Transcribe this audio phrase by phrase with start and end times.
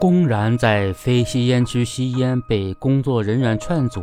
[0.00, 4.00] 公然在非吸烟区吸烟被工作人员劝阻，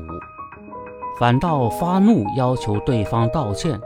[1.18, 3.80] 反倒发怒要求对方道歉，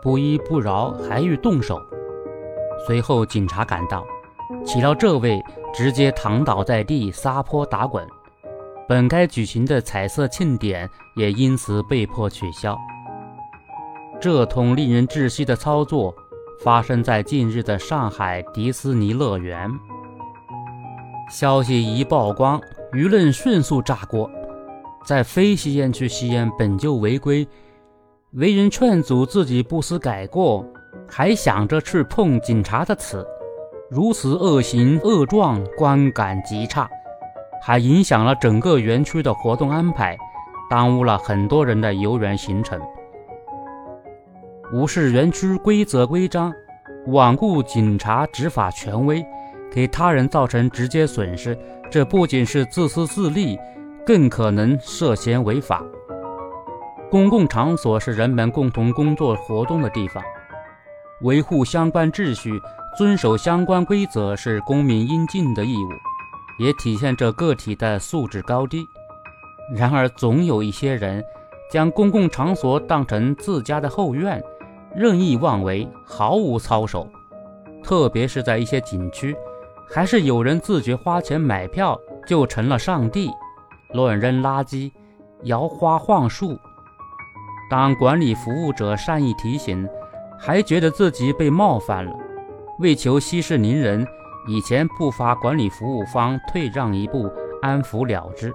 [0.00, 1.78] 不依不饶，还欲动手。
[2.86, 4.06] 随后警察赶到，
[4.64, 5.38] 岂料这位
[5.74, 8.08] 直接躺倒在地，撒泼打滚。
[8.88, 12.74] 本该举行的彩色庆典也因此被迫取消。
[14.18, 16.14] 这通令人窒息的操作
[16.64, 19.70] 发生在近日的上海迪士尼乐园。
[21.30, 22.60] 消息一曝光，
[22.92, 24.28] 舆论迅速炸锅。
[25.06, 27.46] 在非吸烟区吸烟本就违规，
[28.32, 30.66] 为人劝阻自己不思改过，
[31.08, 33.24] 还想着去碰警察的瓷，
[33.88, 36.90] 如此恶行恶状，观感极差。
[37.62, 40.18] 还影响了整个园区的活动安排，
[40.68, 42.80] 耽误了很多人的游园行程。
[44.72, 46.52] 无视园区规则规章，
[47.06, 49.24] 罔顾警察执法权威，
[49.70, 51.56] 给他人造成直接损失，
[51.90, 53.58] 这不仅是自私自利，
[54.04, 55.82] 更可能涉嫌违法。
[57.10, 60.22] 公共场所是人们共同工作活动的地方，
[61.22, 62.50] 维护相关秩序、
[62.96, 65.90] 遵守相关规则是公民应尽的义务。
[66.58, 68.86] 也体现着个体的素质高低。
[69.74, 71.24] 然而，总有一些人
[71.72, 74.42] 将公共场所当成自家的后院，
[74.94, 77.08] 任意妄为，毫无操守。
[77.82, 79.34] 特别是在一些景区，
[79.92, 83.28] 还是有人自觉花钱买票就成了上帝，
[83.92, 84.92] 乱扔垃圾，
[85.42, 86.56] 摇花晃树。
[87.68, 89.88] 当管理服务者善意提醒，
[90.38, 92.12] 还觉得自己被冒犯了，
[92.78, 94.06] 为求息事宁人。
[94.48, 97.30] 以前不乏管理服务方退让一步，
[97.60, 98.54] 安抚了之，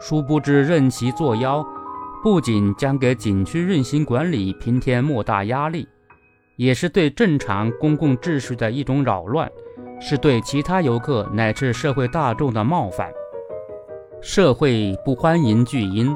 [0.00, 1.64] 殊不知任其作妖，
[2.22, 5.86] 不仅将给景区运行管理平添莫大压力，
[6.56, 9.50] 也是对正常公共秩序的一种扰乱，
[10.04, 13.08] 是对其他游客乃至社会大众的冒犯。
[14.20, 16.14] 社会不欢迎巨婴，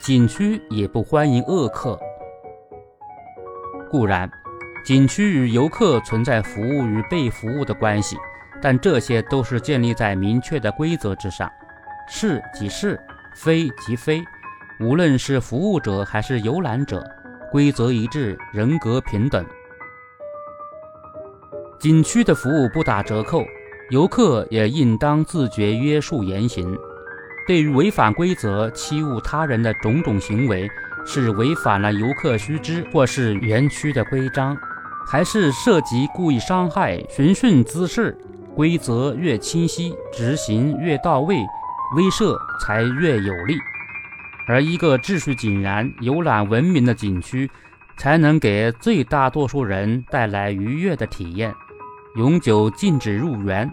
[0.00, 1.98] 景区也不欢迎恶客。
[3.90, 4.30] 固然，
[4.84, 8.16] 景区与游客存在服务与被服务的关系。
[8.62, 11.50] 但这些都是建立在明确的规则之上，
[12.08, 12.98] 是即是，
[13.34, 14.22] 非即非。
[14.80, 17.04] 无论是服务者还是游览者，
[17.50, 19.44] 规则一致，人格平等。
[21.78, 23.44] 景区的服务不打折扣，
[23.90, 26.76] 游客也应当自觉约束言行。
[27.46, 30.68] 对于违反规则、欺侮他人的种种行为，
[31.04, 34.56] 是违反了游客须知或是园区的规章，
[35.06, 38.16] 还是涉及故意伤害、寻衅滋事？
[38.54, 41.36] 规则越清晰，执行越到位，
[41.94, 43.54] 威慑才越有力。
[44.48, 47.50] 而一个秩序井然、游览文明的景区，
[47.96, 51.54] 才能给最大多数人带来愉悦的体验。
[52.16, 53.72] 永久禁止入园，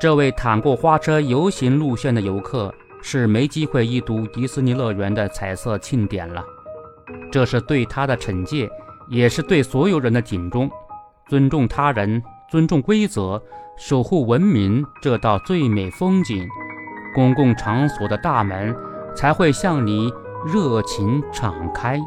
[0.00, 6.44] 这位淌过花车游行路线的游客是没机会一睹迪士尼乐园的彩色庆典了。
[7.30, 8.70] 这是对他的惩戒，
[9.08, 10.70] 也是对所有人的警钟。
[11.28, 12.22] 尊重他人。
[12.50, 13.42] 尊重规则，
[13.78, 16.46] 守护文明这道最美风景，
[17.14, 18.76] 公共场所的大门
[19.16, 20.12] 才会向你
[20.44, 21.98] 热情敞开。